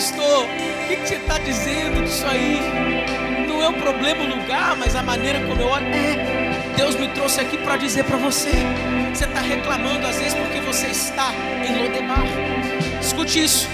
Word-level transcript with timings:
pastor, 0.00 0.44
o 0.44 0.88
que, 0.88 0.96
que 0.96 1.08
você 1.08 1.16
está 1.16 1.36
dizendo 1.36 2.02
disso 2.02 2.24
aí? 2.26 2.58
Não 3.46 3.62
é 3.62 3.68
o 3.68 3.74
problema 3.74 4.24
o 4.24 4.28
lugar, 4.28 4.74
mas 4.74 4.96
a 4.96 5.02
maneira 5.02 5.40
como 5.46 5.60
eu 5.60 5.68
olho. 5.68 5.84
É, 5.88 6.72
Deus 6.74 6.94
me 6.94 7.06
trouxe 7.08 7.38
aqui 7.42 7.58
para 7.58 7.76
dizer 7.76 8.04
para 8.04 8.16
você. 8.16 8.50
Você 9.12 9.26
está 9.26 9.40
reclamando 9.40 10.06
às 10.06 10.16
vezes 10.16 10.32
porque 10.32 10.58
você 10.60 10.86
está 10.86 11.34
em 11.62 11.82
Lodebar. 11.82 12.24
Escute 12.98 13.44
isso. 13.44 13.68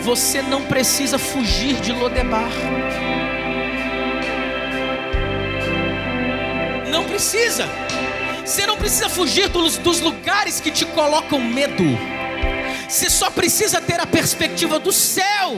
Você 0.00 0.42
não 0.42 0.60
precisa 0.60 1.18
fugir 1.18 1.76
de 1.76 1.90
Lodebar. 1.92 2.50
Não 6.90 7.04
precisa. 7.04 7.66
Você 8.44 8.66
não 8.66 8.76
precisa 8.76 9.08
fugir 9.08 9.48
dos, 9.48 9.78
dos 9.78 10.00
lugares 10.00 10.60
que 10.60 10.70
te 10.70 10.84
colocam 10.84 11.40
medo. 11.40 12.11
Você 12.92 13.08
só 13.08 13.30
precisa 13.30 13.80
ter 13.80 13.98
a 13.98 14.06
perspectiva 14.06 14.78
do 14.78 14.92
céu. 14.92 15.54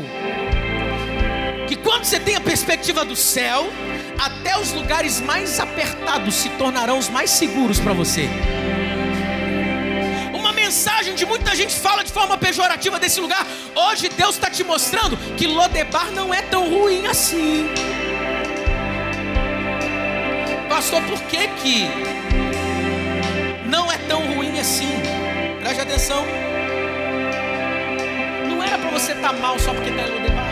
Que 1.67 1.75
quando 1.75 2.05
você 2.05 2.21
tem 2.21 2.37
a 2.37 2.41
perspectiva 2.41 3.05
do 3.05 3.17
céu, 3.17 3.67
até 4.17 4.57
os 4.57 4.71
lugares 4.71 5.21
mais 5.21 5.59
apertados 5.59 6.33
se 6.33 6.49
tornarão 6.51 6.97
os 6.97 7.09
mais 7.09 7.31
seguros 7.31 7.81
para 7.81 7.93
você. 7.93 8.29
Uma 10.33 10.53
mensagem 10.53 11.17
de 11.17 11.27
muita 11.27 11.57
gente 11.57 11.75
fala 11.75 12.05
de 12.05 12.13
forma 12.13 12.39
pejorativa 12.39 13.01
desse 13.01 13.21
lugar. 13.21 13.45
Hoje 13.75 14.09
Deus 14.11 14.37
está 14.37 14.49
te 14.49 14.63
mostrando 14.63 15.17
que 15.37 15.49
Lodebar 15.49 16.13
não 16.13 16.33
é 16.33 16.41
tão 16.41 16.71
ruim 16.71 17.09
assim. 17.09 17.69
Pastor, 20.69 21.03
por 21.03 21.21
que 21.23 21.49
que 21.49 21.89
não 23.67 23.91
é 23.91 23.99
tão 23.99 24.21
ruim 24.35 24.61
assim? 24.61 24.89
Preste 25.61 25.81
atenção. 25.81 26.54
Você 28.95 29.11
estar 29.11 29.31
tá 29.31 29.33
mal 29.33 29.59
só 29.59 29.75
porque 29.75 29.91
está 29.91 30.03
em 30.03 30.11
Lodebar. 30.11 30.47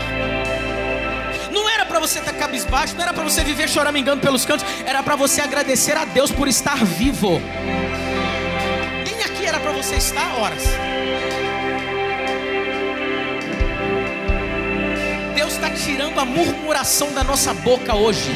Não 1.49 1.69
era 1.69 1.85
para 1.85 1.97
você 1.97 2.19
estar 2.19 2.33
tá 2.33 2.37
cabisbaixo, 2.37 2.93
não 2.93 3.01
era 3.01 3.13
para 3.13 3.23
você 3.23 3.41
viver 3.41 3.69
choramingando 3.69 4.19
pelos 4.21 4.43
cantos, 4.43 4.65
era 4.85 5.01
para 5.01 5.15
você 5.15 5.39
agradecer 5.39 5.95
a 5.95 6.03
Deus 6.03 6.29
por 6.29 6.49
estar 6.49 6.83
vivo. 6.83 7.41
Nem 9.05 9.23
aqui 9.23 9.45
era 9.45 9.61
para 9.61 9.71
você 9.71 9.95
estar 9.95 10.35
horas. 10.35 10.61
Deus 15.33 15.53
está 15.53 15.69
tirando 15.69 16.19
a 16.19 16.25
murmuração 16.25 17.13
da 17.13 17.23
nossa 17.23 17.53
boca 17.53 17.95
hoje. 17.95 18.29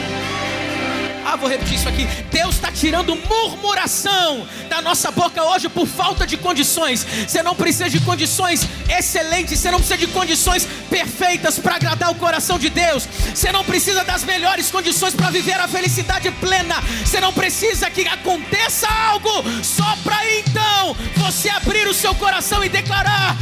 Ah, 1.30 1.36
vou 1.36 1.50
repetir 1.50 1.76
isso 1.76 1.90
aqui. 1.90 2.08
Deus 2.32 2.56
está 2.56 2.72
tirando 2.72 3.14
murmuração 3.14 4.48
da 4.70 4.82
nossa 4.82 5.12
boca 5.12 5.44
hoje 5.44 5.68
por 5.68 5.86
falta 5.86 6.26
de 6.26 6.38
condições. 6.38 7.06
Você 7.28 7.44
não 7.44 7.54
precisa 7.54 7.90
de 7.90 8.00
condições 8.00 8.66
excelentes, 8.88 9.60
você 9.60 9.70
não 9.70 9.80
precisa 9.80 9.98
de 9.98 10.08
condições 10.08 10.66
perfeitas 10.90 11.60
para 11.60 11.76
agradar 11.76 12.12
o 12.12 12.16
coração 12.16 12.58
de 12.58 12.70
Deus. 12.70 13.06
Você 13.36 13.52
não 13.52 13.66
precisa 13.66 14.06
das 14.06 14.24
melhores 14.24 14.72
condições 14.72 15.14
para 15.14 15.30
viver 15.30 15.60
a 15.60 15.68
felicidade 15.68 16.32
plena. 16.32 16.82
Você 17.04 17.20
não 17.20 17.34
precisa 17.34 17.90
que 17.90 18.08
aconteça 18.08 18.88
algo 18.88 19.44
só 19.62 19.98
para 20.06 20.18
então 20.32 20.96
você 21.18 21.50
abrir 21.50 21.90
o 21.90 21.94
seu 21.94 22.16
coração 22.16 22.64
e 22.64 22.70
declarar: 22.70 23.36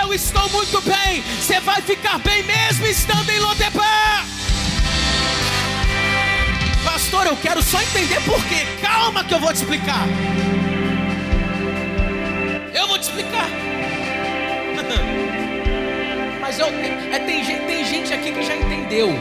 Eu 0.00 0.14
estou 0.14 0.48
muito 0.50 0.80
bem. 0.82 1.20
Você 1.40 1.58
vai 1.58 1.82
ficar 1.82 2.03
entender 7.94 8.20
por 8.22 8.44
quê. 8.46 8.66
Calma 8.82 9.22
que 9.22 9.34
eu 9.34 9.38
vou 9.38 9.52
te 9.52 9.56
explicar. 9.56 10.06
Eu 12.74 12.88
vou 12.88 12.98
te 12.98 13.02
explicar. 13.02 13.48
Mas 16.40 16.58
eu, 16.58 16.66
é, 16.66 17.18
tem, 17.20 17.44
tem 17.44 17.84
gente 17.84 18.12
aqui 18.12 18.32
que 18.32 18.42
já 18.42 18.56
entendeu 18.56 19.12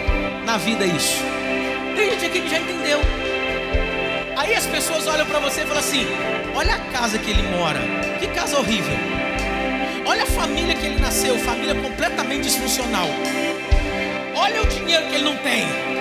na 0.46 0.58
vida 0.58 0.86
isso. 0.86 1.22
Tem 1.96 2.10
gente 2.10 2.26
aqui 2.26 2.42
que 2.42 2.50
já 2.50 2.58
entendeu. 2.58 3.00
Aí 4.36 4.56
as 4.56 4.66
pessoas 4.66 5.06
olham 5.06 5.26
para 5.28 5.40
você 5.40 5.62
e 5.62 5.66
falam 5.66 5.80
assim: 5.80 6.08
Olha 6.56 6.74
a 6.74 6.80
casa 6.92 7.20
que 7.20 7.30
ele 7.30 7.44
mora, 7.44 7.80
que 8.20 8.28
casa 8.28 8.58
horrível. 8.58 8.98
Olha 10.06 10.24
a 10.24 10.26
família 10.28 10.74
que 10.76 10.86
ele 10.86 11.00
nasceu, 11.00 11.38
família 11.38 11.76
completamente 11.76 12.44
disfuncional. 12.44 13.08
Olha 14.36 14.64
o 14.64 14.66
dinheiro 14.66 15.08
que 15.08 15.16
ele 15.16 15.24
não 15.24 15.38
tem. 15.38 15.93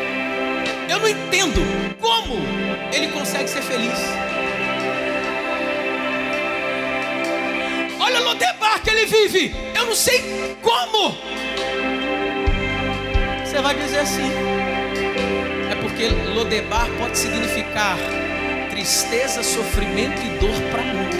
Eu 0.92 0.98
não 0.98 1.08
entendo 1.08 1.62
como 1.98 2.34
ele 2.92 3.08
consegue 3.08 3.48
ser 3.48 3.62
feliz. 3.62 3.98
Olha 7.98 8.20
o 8.20 8.24
Lodebar 8.24 8.82
que 8.82 8.90
ele 8.90 9.06
vive. 9.06 9.56
Eu 9.74 9.86
não 9.86 9.94
sei 9.94 10.22
como. 10.60 11.16
Você 13.42 13.62
vai 13.62 13.74
dizer 13.74 14.00
assim. 14.00 14.30
É 15.70 15.74
porque 15.76 16.08
Lodebar 16.34 16.86
pode 16.98 17.16
significar 17.16 17.96
tristeza, 18.68 19.42
sofrimento 19.42 20.20
e 20.20 20.28
dor 20.38 20.60
para 20.70 20.82
muitos. 20.82 21.18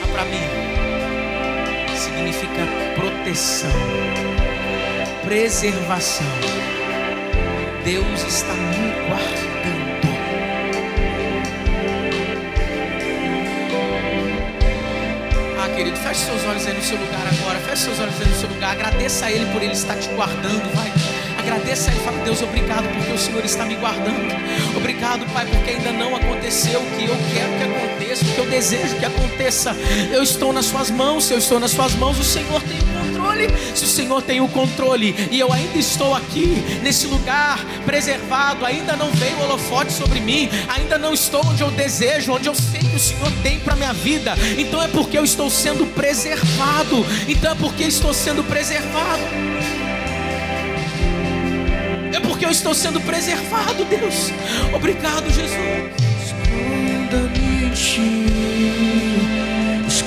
Mas 0.00 0.10
para 0.10 0.24
mim 0.24 1.96
significa 1.96 2.66
proteção, 2.96 3.70
preservação 5.22 6.26
Deus 7.84 8.22
está 8.22 8.54
me 8.54 9.08
guardando. 9.08 9.82
Ah, 15.58 15.68
querido, 15.74 15.96
feche 15.96 16.20
seus 16.20 16.44
olhos 16.44 16.64
aí 16.64 16.74
no 16.74 16.82
seu 16.82 16.96
lugar 16.96 17.26
agora. 17.26 17.58
Feche 17.58 17.82
seus 17.82 17.98
olhos 17.98 18.14
aí 18.20 18.28
no 18.28 18.36
seu 18.36 18.48
lugar. 18.48 18.70
Agradeça 18.72 19.26
a 19.26 19.32
Ele 19.32 19.46
por 19.46 19.60
Ele 19.60 19.72
estar 19.72 19.96
te 19.96 20.08
guardando. 20.10 20.74
Vai. 20.76 20.92
Agradeça 21.40 21.90
a 21.90 21.94
Ele. 21.94 22.04
Fala, 22.04 22.18
Deus, 22.24 22.40
obrigado 22.40 22.88
porque 22.88 23.12
o 23.12 23.18
Senhor 23.18 23.44
está 23.44 23.64
me 23.64 23.74
guardando. 23.74 24.32
Obrigado, 24.76 25.26
Pai, 25.32 25.44
porque 25.46 25.70
ainda 25.70 25.90
não 25.90 26.14
aconteceu 26.14 26.80
o 26.80 26.86
que 26.96 27.04
eu 27.04 27.16
quero 27.34 27.52
que 27.58 27.64
aconteça, 27.64 28.24
o 28.24 28.28
que 28.28 28.38
eu 28.38 28.46
desejo 28.46 28.96
que 28.96 29.04
aconteça. 29.04 29.76
Eu 30.12 30.22
estou 30.22 30.52
nas 30.52 30.66
Suas 30.66 30.88
mãos. 30.88 31.28
Eu 31.32 31.38
estou 31.38 31.58
nas 31.58 31.72
Suas 31.72 31.94
mãos, 31.94 32.16
o 32.16 32.24
Senhor 32.24 32.62
tem 32.62 32.78
controle. 33.32 33.48
Se 33.74 33.84
o 33.84 33.88
Senhor 33.88 34.22
tem 34.22 34.40
o 34.40 34.48
controle 34.48 35.14
e 35.30 35.38
eu 35.38 35.52
ainda 35.52 35.78
estou 35.78 36.14
aqui, 36.14 36.62
nesse 36.82 37.06
lugar 37.06 37.58
preservado, 37.84 38.64
ainda 38.64 38.96
não 38.96 39.10
veio 39.12 39.36
o 39.38 39.44
holofote 39.44 39.92
sobre 39.92 40.20
mim, 40.20 40.48
ainda 40.68 40.98
não 40.98 41.12
estou 41.12 41.44
onde 41.46 41.62
eu 41.62 41.70
desejo, 41.70 42.32
onde 42.32 42.48
eu 42.48 42.54
sei 42.54 42.80
que 42.80 42.96
o 42.96 43.00
Senhor 43.00 43.30
tem 43.42 43.58
para 43.60 43.76
minha 43.76 43.92
vida, 43.92 44.34
então 44.58 44.82
é 44.82 44.88
porque 44.88 45.18
eu 45.18 45.24
estou 45.24 45.50
sendo 45.50 45.86
preservado. 45.86 47.04
Então 47.28 47.52
é 47.52 47.54
porque 47.54 47.84
estou 47.84 48.12
sendo 48.12 48.44
preservado. 48.44 49.22
É 52.12 52.20
porque 52.20 52.44
eu 52.44 52.50
estou 52.50 52.74
sendo 52.74 53.00
preservado, 53.00 53.84
Deus. 53.84 54.30
Obrigado, 54.74 55.24
Jesus. 55.30 55.56
Esconda-me 56.22 57.70
ti. 57.70 59.31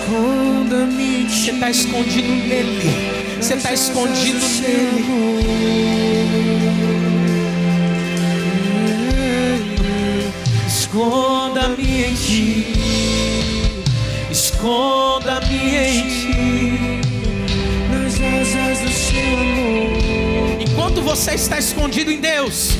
Esconda-me. 0.06 1.28
Você 1.28 1.52
está 1.52 1.70
escondido 1.72 2.28
nele. 2.28 3.42
Você 3.42 3.56
está 3.56 3.74
escondido 3.74 4.46
nele. 4.62 5.06
Esconda-me 10.68 12.04
em 12.04 12.14
ti. 12.14 12.74
Esconda-me 14.30 15.76
em 15.76 16.02
ti. 16.08 17.02
Nas 17.90 18.14
asas 18.14 18.80
do 18.82 18.92
seu 18.92 19.40
amor. 19.40 20.62
Enquanto 20.62 21.02
você 21.02 21.32
está 21.32 21.58
escondido 21.58 22.12
em 22.12 22.22
Deus, 22.22 22.78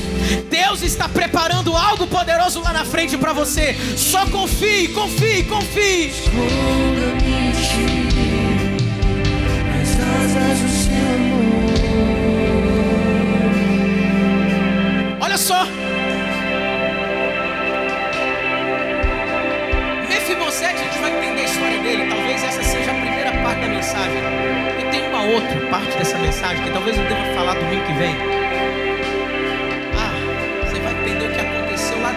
Deus 0.48 0.82
está 0.82 1.08
preparando 1.08 1.76
algo 1.76 2.06
poderoso 2.06 2.60
lá 2.60 2.72
na 2.72 2.84
frente 2.84 3.18
para 3.18 3.32
você. 3.32 3.76
Só 3.96 4.26
confie, 4.26 4.88
confie, 4.88 5.42
confie. 5.42 6.12
Olha 6.32 7.15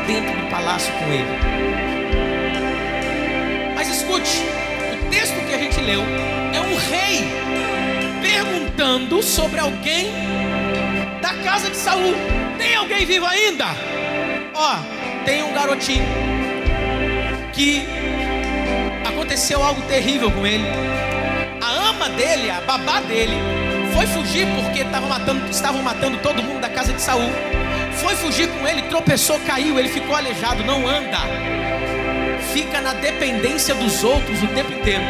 dentro 0.10 0.36
do 0.36 0.50
palácio 0.50 0.92
com 0.94 1.14
ele. 1.14 1.28
Mas 3.76 3.88
escute, 3.90 4.44
o 4.92 5.10
texto 5.12 5.36
que 5.48 5.54
a 5.54 5.58
gente 5.60 5.80
leu 5.82 6.02
é 6.52 6.60
um 6.60 6.76
rei 6.90 7.28
perguntando 8.20 9.22
sobre 9.22 9.60
alguém 9.60 10.12
da 11.22 11.36
casa 11.44 11.70
de 11.70 11.78
Saul. 11.78 12.16
Tem 12.58 12.74
alguém 12.76 13.06
vivo 13.06 13.28
ainda? 13.28 13.66
Ó, 14.56 14.78
tem 15.26 15.44
um 15.44 15.54
garotinho 15.54 16.04
que 17.54 17.84
aconteceu 19.08 19.62
algo 19.62 19.80
terrível 19.84 20.32
com 20.32 20.48
ele. 20.48 20.66
A 21.62 21.90
ama 21.90 22.10
dele, 22.10 22.50
a 22.50 22.62
babá 22.62 23.00
dele, 23.02 23.38
Foi 23.94 24.08
fugir 24.08 24.48
porque 24.56 24.80
estavam 24.80 25.10
matando, 25.10 25.52
estavam 25.52 25.84
matando 25.84 26.18
todo 26.20 26.42
mundo 26.42 26.62
da 26.62 26.70
casa 26.70 26.94
de 26.94 27.02
Saul. 27.02 27.30
Foi 28.02 28.16
fugir 28.16 28.48
com 28.48 28.68
ele, 28.68 28.84
tropeçou, 28.84 29.40
caiu, 29.42 29.78
ele 29.78 29.90
ficou 29.90 30.16
aleijado, 30.16 30.64
não 30.64 30.88
anda. 30.88 31.18
Fica 32.54 32.82
na 32.82 32.94
dependência 32.94 33.76
dos 33.76 34.04
outros 34.04 34.42
o 34.42 34.48
tempo 34.48 34.72
inteiro. 34.72 35.04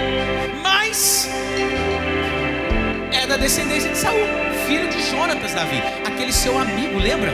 Mas 0.63 1.29
é 3.11 3.27
da 3.27 3.37
descendência 3.37 3.91
de 3.91 3.97
Saul, 3.97 4.27
filho 4.67 4.89
de 4.89 5.01
Jonatas, 5.03 5.53
Davi, 5.53 5.81
aquele 6.05 6.33
seu 6.33 6.57
amigo, 6.57 6.97
lembra? 6.97 7.31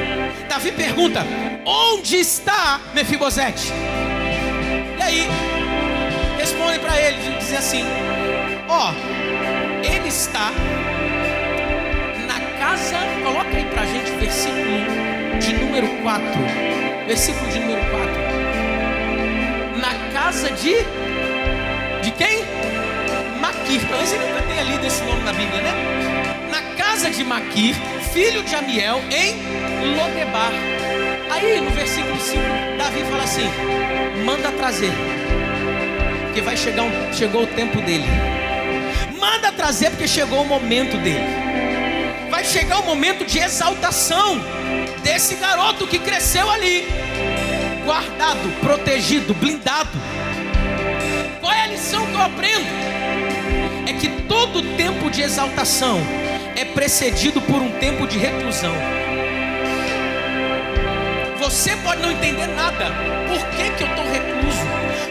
Davi 0.49 0.71
pergunta: 0.73 1.25
Onde 1.65 2.17
está 2.17 2.81
Mefibosete? 2.93 3.71
E 4.99 5.01
aí, 5.01 5.27
responde 6.37 6.79
para 6.79 6.99
ele, 6.99 7.37
dizem 7.39 7.57
assim: 7.57 7.83
Ó, 8.67 8.91
oh, 8.91 9.85
ele 9.85 10.09
está 10.09 10.51
na 12.27 12.39
casa, 12.59 12.97
coloca 13.23 13.55
aí 13.55 13.65
para 13.65 13.83
a 13.83 13.85
gente 13.85 14.11
versículo 14.11 15.14
de 15.39 15.53
número 15.53 15.87
4. 16.01 16.25
Versículo 17.07 17.49
de 17.51 17.59
número 17.59 17.81
4. 17.89 18.11
Na 19.77 20.11
casa 20.11 20.51
de. 20.51 20.75
De 22.01 22.11
quem? 22.11 22.43
Maquir. 23.39 23.81
Talvez 23.87 24.09
você 24.09 24.17
nunca 24.17 24.41
tenha 24.43 24.63
lido 24.63 24.85
esse 24.85 25.03
nome 25.03 25.23
na 25.23 25.33
Bíblia, 25.33 25.61
né? 25.61 25.73
Na 26.49 26.61
casa 26.75 27.09
de 27.09 27.23
Maquir, 27.23 27.75
filho 28.13 28.43
de 28.43 28.55
Amiel, 28.55 29.01
em 29.11 29.35
Lodebar. 29.95 30.51
Aí 31.29 31.59
no 31.59 31.69
versículo 31.71 32.19
5, 32.19 32.41
Davi 32.77 33.03
fala 33.09 33.23
assim: 33.23 33.49
manda 34.25 34.51
trazer, 34.51 34.91
porque 36.25 36.41
vai 36.41 36.55
chegar 36.55 36.83
um, 36.83 37.13
chegou 37.13 37.43
o 37.43 37.47
tempo 37.47 37.81
dele. 37.81 38.05
Manda 39.19 39.51
trazer, 39.51 39.89
porque 39.89 40.07
chegou 40.07 40.41
o 40.41 40.45
momento 40.45 40.97
dele. 40.97 41.25
Chegar 42.45 42.79
o 42.79 42.85
momento 42.85 43.25
de 43.25 43.39
exaltação 43.39 44.39
desse 45.03 45.35
garoto 45.35 45.87
que 45.87 45.99
cresceu 45.99 46.49
ali, 46.49 46.87
guardado, 47.83 48.49
protegido, 48.61 49.33
blindado. 49.33 49.97
Qual 51.41 51.51
é 51.51 51.63
a 51.63 51.67
lição 51.67 52.05
que 52.05 52.13
eu 52.13 52.21
aprendo? 52.21 52.65
É 53.87 53.93
que 53.93 54.09
todo 54.23 54.61
tempo 54.77 55.09
de 55.09 55.21
exaltação 55.21 55.99
é 56.55 56.63
precedido 56.63 57.41
por 57.41 57.61
um 57.61 57.71
tempo 57.79 58.07
de 58.07 58.17
reclusão. 58.17 58.73
Você 61.39 61.75
pode 61.77 62.01
não 62.01 62.11
entender 62.11 62.47
nada. 62.47 62.85
Por 63.27 63.39
que, 63.49 63.69
que 63.71 63.83
eu 63.83 63.87
estou 63.87 64.05
recluso? 64.05 64.65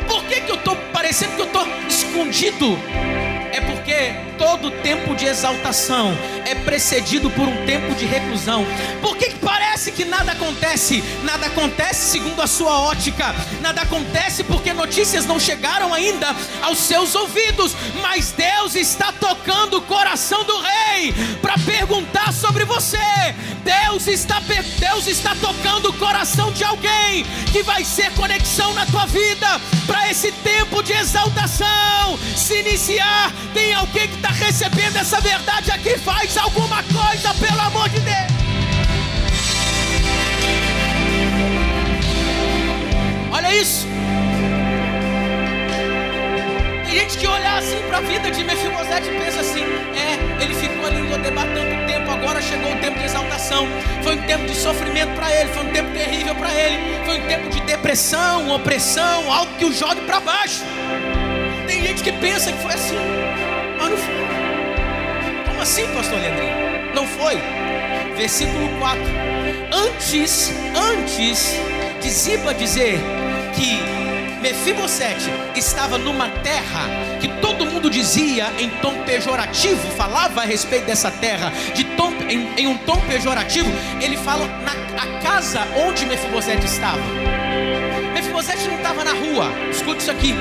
Por 0.09 0.25
que, 0.25 0.41
que 0.41 0.51
eu 0.51 0.57
estou 0.57 0.77
parecendo 0.93 1.35
que 1.35 1.43
eu 1.43 1.47
estou 1.47 1.67
escondido? 1.89 2.79
É 3.55 3.61
porque 3.61 4.12
todo 4.37 4.69
tempo 4.83 5.15
de 5.15 5.27
exaltação 5.27 6.11
é 6.45 6.56
precedido 6.56 7.31
por 7.31 7.47
um 7.47 7.65
tempo 7.65 7.95
de 7.95 8.05
reclusão. 8.05 8.67
Por 9.05 9.19
que, 9.19 9.27
que 9.27 9.39
parece 9.39 9.93
que 9.93 10.03
nada 10.03 10.33
acontece? 10.33 11.05
Nada 11.25 11.45
acontece 11.45 12.12
segundo 12.12 12.41
a 12.41 12.47
sua 12.47 12.81
ótica. 12.81 13.35
Nada 13.61 13.83
acontece 13.83 14.43
porque 14.43 14.73
notícias 14.73 15.27
não 15.27 15.39
chegaram 15.39 15.93
ainda 15.93 16.35
aos 16.62 16.79
seus 16.79 17.15
ouvidos. 17.15 17.77
Mas 18.01 18.33
Deus 18.33 18.75
está 18.75 19.12
tocando 19.12 19.77
o 19.77 19.83
coração 19.83 20.43
do 20.45 20.59
rei 20.59 21.12
para 21.43 21.59
perguntar 21.59 22.33
sobre 22.33 22.65
você. 22.65 22.97
Deus 23.62 24.06
está, 24.06 24.41
Deus 24.79 25.06
está 25.06 25.35
tocando 25.35 25.91
o 25.91 25.99
coração 25.99 26.51
de 26.51 26.65
alguém 26.65 27.27
que 27.53 27.62
vai 27.62 27.85
ser 27.85 28.11
conexão 28.15 28.73
na 28.73 28.87
tua 28.87 29.05
vida 29.05 29.61
para 29.87 30.11
esse 30.11 30.33
tempo 30.33 30.83
de 30.83 30.95
exaltação 30.95 32.19
se 32.35 32.55
iniciar 32.61 33.33
tem 33.55 33.73
alguém 33.73 34.09
que 34.09 34.17
está 34.17 34.31
recebendo 34.31 34.97
essa 34.97 35.21
verdade 35.21 35.71
aqui? 35.71 35.97
Faz 35.99 36.37
alguma 36.37 36.83
coisa, 36.83 36.94
isso. 43.61 43.87
Tem 46.85 47.01
gente 47.01 47.19
que 47.19 47.27
olha 47.27 47.55
assim 47.59 47.81
para 47.89 47.99
a 47.99 48.01
vida 48.01 48.31
de 48.31 48.45
Mefibosete 48.45 49.09
e 49.09 49.19
pensa 49.19 49.41
assim: 49.41 49.62
é, 49.62 50.43
ele 50.43 50.55
ficou 50.55 50.87
ali 50.87 51.03
no 51.03 51.19
debatendo 51.19 51.75
tanto 51.75 51.87
tempo, 51.87 52.11
agora 52.11 52.41
chegou 52.41 52.73
o 52.73 52.77
tempo 52.77 52.99
de 52.99 53.05
exaltação. 53.05 53.67
Foi 54.03 54.17
um 54.17 54.23
tempo 54.23 54.45
de 54.47 54.55
sofrimento 54.55 55.12
para 55.15 55.33
ele, 55.35 55.49
foi 55.51 55.65
um 55.65 55.71
tempo 55.71 55.91
terrível 55.93 56.35
para 56.35 56.55
ele, 56.55 56.79
foi 57.05 57.19
um 57.19 57.27
tempo 57.27 57.49
de 57.51 57.61
depressão, 57.61 58.51
opressão, 58.51 59.33
algo 59.33 59.53
que 59.59 59.65
o 59.65 59.73
jogue 59.73 60.01
para 60.03 60.21
baixo. 60.21 60.62
Tem 61.67 61.83
gente 61.83 62.03
que 62.03 62.12
pensa 62.12 62.53
que 62.53 62.59
foi 62.59 62.75
assim, 62.75 62.97
mas 63.79 63.91
não 63.91 63.97
foi. 63.97 64.15
Como 65.49 65.62
assim, 65.62 65.87
pastor 65.95 66.19
Leandrinho? 66.19 66.95
Não 66.95 67.06
foi. 67.06 67.41
Versículo 68.17 68.69
4. 68.79 69.03
Antes, 69.73 70.53
antes 70.77 71.59
de 72.01 72.11
Ziba 72.11 72.55
dizer 72.55 73.01
que 73.55 73.79
Mefibosete 74.41 75.31
estava 75.56 75.97
numa 75.97 76.29
terra 76.29 76.83
que 77.21 77.29
todo 77.41 77.65
mundo 77.65 77.89
dizia 77.89 78.53
em 78.59 78.69
tom 78.83 79.03
pejorativo, 79.05 79.91
falava 79.93 80.43
a 80.43 80.45
respeito 80.45 80.87
dessa 80.87 81.11
terra 81.11 81.51
de 81.75 81.85
tom, 81.97 82.12
em, 82.29 82.47
em 82.59 82.67
um 82.67 82.77
tom 82.79 83.01
pejorativo, 83.09 83.71
ele 84.03 84.17
fala 84.17 84.47
na 84.47 85.21
casa 85.23 85.67
onde 85.77 86.05
Mefibosete 86.05 86.67
estava. 86.67 87.01
Mefibosete 88.12 88.69
não 88.69 88.77
estava 88.77 89.03
na 89.05 89.12
rua, 89.12 89.51
escute 89.71 90.03
isso 90.03 90.11
aqui. 90.11 90.35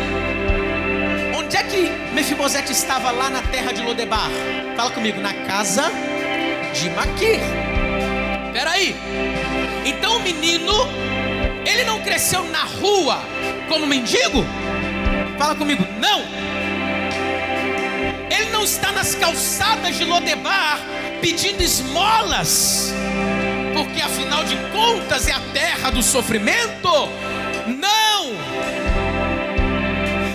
Onde 1.36 1.58
é 1.58 1.64
que 1.64 1.90
Mefibosete 2.14 2.72
estava 2.72 3.12
lá 3.12 3.30
na 3.30 3.42
terra 3.42 3.72
de 3.72 3.82
Lodebar? 3.82 4.30
Fala 4.76 4.92
comigo, 4.92 5.22
na 5.22 5.34
casa 5.34 5.92
de 6.74 6.90
Maquir. 6.90 7.40
Peraí. 8.52 8.96
Cresceu 12.24 12.46
na 12.46 12.64
rua 12.64 13.20
como 13.68 13.86
mendigo? 13.86 14.46
Fala 15.38 15.56
comigo, 15.56 15.86
não. 16.00 16.22
Ele 18.32 18.50
não 18.50 18.64
está 18.64 18.94
nas 18.94 19.14
calçadas 19.14 19.98
de 19.98 20.06
Lodebar 20.06 20.80
pedindo 21.20 21.62
esmolas, 21.62 22.94
porque 23.74 24.02
afinal 24.02 24.46
de 24.46 24.56
contas 24.72 25.28
é 25.28 25.34
a 25.34 25.40
terra 25.52 25.90
do 25.92 26.02
sofrimento. 26.02 27.10
Não. 27.68 28.32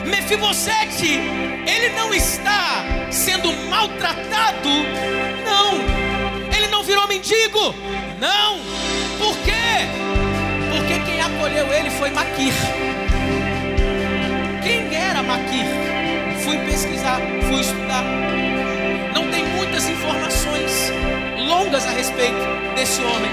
Mefibosete, 0.04 1.18
ele 1.66 1.88
não 1.96 2.12
está 2.12 2.84
sendo 3.10 3.50
maltratado, 3.70 4.68
não. 5.42 6.54
Ele 6.54 6.66
não 6.66 6.82
virou 6.82 7.08
mendigo, 7.08 7.74
não. 8.20 8.58
Por 9.18 9.34
quê? 9.38 10.27
Acolheu 11.48 11.72
ele 11.72 11.88
foi 11.88 12.10
Maquir. 12.10 12.52
Quem 14.62 14.94
era 14.94 15.22
Maquir? 15.22 15.64
Fui 16.44 16.58
pesquisar, 16.58 17.18
fui 17.48 17.60
estudar. 17.60 18.04
Não 19.14 19.30
tem 19.30 19.46
muitas 19.56 19.88
informações 19.88 20.92
longas 21.48 21.86
a 21.86 21.90
respeito 21.90 22.36
desse 22.74 23.00
homem, 23.00 23.30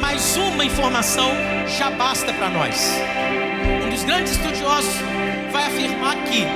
mas 0.00 0.36
uma 0.36 0.64
informação 0.64 1.28
já 1.66 1.90
basta 1.90 2.32
para 2.32 2.50
nós. 2.50 2.88
Um 3.84 3.90
dos 3.90 4.04
grandes 4.04 4.30
estudiosos 4.30 4.94
vai 5.50 5.64
afirmar 5.64 6.14
que 6.26 6.46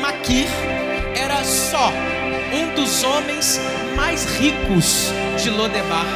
Maquir 0.00 0.48
era 1.14 1.44
só 1.44 1.92
um 2.52 2.74
dos 2.74 3.04
homens 3.04 3.60
mais 3.94 4.24
ricos 4.24 5.12
de 5.40 5.48
Lodebar. 5.48 6.06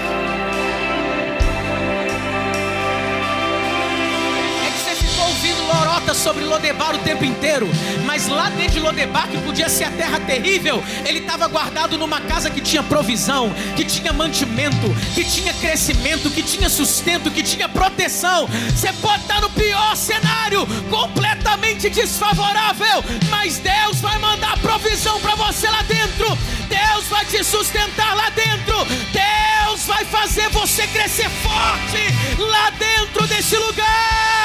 Sobre 6.24 6.42
Lodebar 6.42 6.94
o 6.94 6.98
tempo 7.00 7.22
inteiro, 7.22 7.68
mas 8.06 8.28
lá 8.28 8.48
dentro 8.48 8.72
de 8.72 8.80
Lodebar, 8.80 9.28
que 9.28 9.36
podia 9.42 9.68
ser 9.68 9.84
a 9.84 9.90
terra 9.90 10.18
terrível, 10.20 10.82
ele 11.04 11.18
estava 11.18 11.46
guardado 11.48 11.98
numa 11.98 12.18
casa 12.18 12.48
que 12.48 12.62
tinha 12.62 12.82
provisão, 12.82 13.52
que 13.76 13.84
tinha 13.84 14.10
mantimento, 14.10 14.88
que 15.14 15.22
tinha 15.22 15.52
crescimento, 15.52 16.30
que 16.30 16.42
tinha 16.42 16.70
sustento, 16.70 17.30
que 17.30 17.42
tinha 17.42 17.68
proteção. 17.68 18.48
Você 18.74 18.90
pode 18.94 19.20
estar 19.20 19.42
no 19.42 19.50
pior 19.50 19.94
cenário, 19.96 20.66
completamente 20.88 21.90
desfavorável, 21.90 23.04
mas 23.28 23.58
Deus 23.58 24.00
vai 24.00 24.18
mandar 24.18 24.58
provisão 24.60 25.20
para 25.20 25.34
você 25.34 25.68
lá 25.68 25.82
dentro. 25.82 26.26
Deus 26.70 27.04
vai 27.10 27.26
te 27.26 27.44
sustentar 27.44 28.16
lá 28.16 28.30
dentro. 28.30 28.76
Deus 29.12 29.84
vai 29.84 30.06
fazer 30.06 30.48
você 30.48 30.86
crescer 30.86 31.28
forte 31.28 32.38
lá 32.38 32.70
dentro 32.70 33.26
desse 33.26 33.58
lugar. 33.58 34.43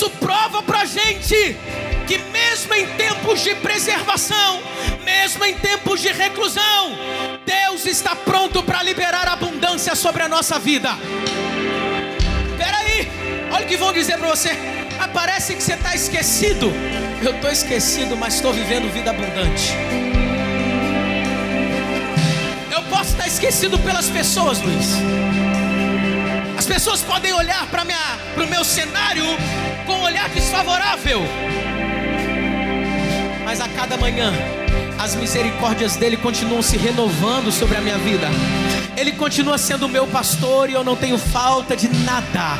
Isso 0.00 0.08
prova 0.12 0.62
pra 0.62 0.86
gente 0.86 1.58
que 2.06 2.16
mesmo 2.32 2.72
em 2.72 2.86
tempos 2.96 3.42
de 3.42 3.54
preservação, 3.56 4.62
mesmo 5.04 5.44
em 5.44 5.52
tempos 5.52 6.00
de 6.00 6.08
reclusão, 6.10 6.96
Deus 7.44 7.84
está 7.84 8.16
pronto 8.16 8.62
para 8.62 8.82
liberar 8.82 9.28
abundância 9.28 9.94
sobre 9.94 10.22
a 10.22 10.28
nossa 10.28 10.58
vida. 10.58 10.96
Espera 12.50 12.78
aí, 12.78 13.10
olha 13.52 13.66
o 13.66 13.68
que 13.68 13.76
vão 13.76 13.92
dizer 13.92 14.16
para 14.16 14.28
você. 14.28 14.56
Ah, 14.98 15.08
parece 15.08 15.54
que 15.54 15.62
você 15.62 15.74
está 15.74 15.94
esquecido. 15.94 16.72
Eu 17.22 17.34
estou 17.34 17.50
esquecido, 17.50 18.16
mas 18.16 18.36
estou 18.36 18.54
vivendo 18.54 18.90
vida 18.90 19.10
abundante. 19.10 19.74
Eu 22.72 22.82
posso 22.84 23.10
estar 23.10 23.26
esquecido 23.26 23.78
pelas 23.80 24.08
pessoas, 24.08 24.62
Luiz. 24.62 24.94
As 26.56 26.64
pessoas 26.64 27.02
podem 27.02 27.34
olhar 27.34 27.66
para 27.66 27.82
o 27.82 28.46
meu 28.48 28.64
cenário 28.64 28.99
desfavorável. 31.00 31.20
Mas 33.44 33.60
a 33.60 33.68
cada 33.68 33.96
manhã, 33.96 34.32
as 34.98 35.14
misericórdias 35.16 35.96
dele 35.96 36.16
continuam 36.16 36.62
se 36.62 36.76
renovando 36.76 37.50
sobre 37.50 37.76
a 37.76 37.80
minha 37.80 37.98
vida. 37.98 38.28
Ele 39.00 39.12
continua 39.12 39.56
sendo 39.56 39.88
meu 39.88 40.06
pastor 40.06 40.68
e 40.68 40.74
eu 40.74 40.84
não 40.84 40.94
tenho 40.94 41.16
falta 41.16 41.74
de 41.74 41.88
nada. 42.04 42.58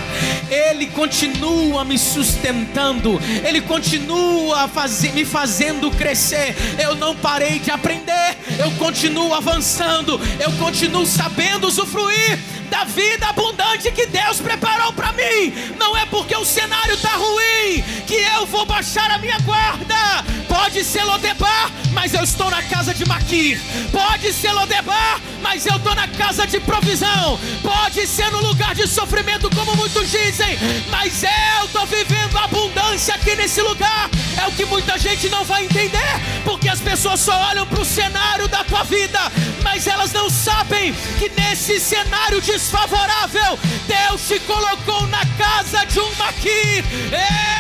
Ele 0.49 0.87
continua 0.87 1.85
me 1.85 1.99
sustentando. 1.99 3.21
Ele 3.47 3.61
continua 3.61 4.67
me 5.13 5.25
fazendo 5.27 5.91
crescer. 5.91 6.57
Eu 6.79 6.95
não 6.95 7.15
parei 7.15 7.59
de 7.59 7.71
aprender. 7.71 8.39
Eu 8.59 8.71
continuo 8.79 9.35
avançando. 9.35 10.19
Eu 10.41 10.51
continuo 10.53 11.05
sabendo 11.05 11.67
usufruir 11.69 12.39
da 12.71 12.85
vida 12.85 13.27
abundante 13.27 13.91
que 13.91 14.07
Deus 14.07 14.41
preparou 14.41 14.93
para 14.95 15.13
mim. 15.13 15.53
Não 15.79 15.95
é 15.97 16.07
porque 16.07 16.35
o 16.37 16.45
cenário 16.45 16.95
está 16.95 17.17
ruim 17.17 17.85
que 18.07 18.15
eu 18.15 18.47
vou 18.47 18.65
baixar 18.65 19.11
a 19.11 19.19
minha 19.19 19.39
guarda. 19.41 20.25
Pode 20.49 20.85
ser 20.85 21.03
Lodebar, 21.05 21.71
mas 21.93 22.15
eu 22.15 22.23
estou 22.23 22.49
na 22.49 22.63
casa 22.63 22.95
de 22.95 23.05
Maquir. 23.07 23.61
Pode 23.91 24.33
ser 24.33 24.53
Lodebar, 24.53 25.21
mas 25.43 25.67
eu 25.67 25.77
estou 25.77 25.95
na 25.95 26.07
casa 26.09 26.30
de 26.31 26.61
provisão. 26.61 27.39
Pode 27.61 28.07
ser 28.07 28.31
no 28.31 28.41
lugar 28.41 28.73
de 28.73 28.87
sofrimento, 28.87 29.51
como 29.55 29.75
muitos 29.75 30.09
dizem, 30.09 30.57
mas 30.89 31.25
eu 31.25 31.65
estou 31.65 31.85
vivendo 31.87 32.39
abundância 32.39 33.15
aqui 33.17 33.35
nesse 33.35 33.61
lugar. 33.61 34.09
É 34.41 34.47
o 34.47 34.53
que 34.53 34.65
muita 34.65 34.97
gente 34.97 35.29
não 35.29 35.45
vai 35.45 35.65
entender, 35.65 36.21
porque 36.45 36.69
as 36.69 36.81
pessoas 36.81 37.19
só 37.19 37.37
olham 37.49 37.67
para 37.67 37.81
o 37.81 37.85
cenário 37.85 38.47
da 38.47 38.63
tua 38.63 38.85
vida, 38.85 39.21
mas 39.65 39.89
elas 39.89 40.13
não 40.13 40.31
sabem 40.31 40.95
que 41.19 41.29
nesse 41.31 41.81
cenário 41.81 42.41
desfavorável, 42.41 43.59
Deus 43.89 44.29
te 44.29 44.39
colocou 44.41 45.09
na 45.09 45.27
casa 45.37 45.85
de 45.85 45.99
um 45.99 46.15
Maquir. 46.15 46.85
É 47.13 47.60